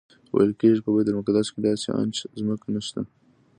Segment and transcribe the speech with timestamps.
[0.33, 3.01] ویل کېږي په بیت المقدس کې داسې انچ ځمکه نشته.